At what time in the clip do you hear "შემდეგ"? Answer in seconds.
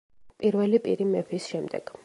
1.55-1.99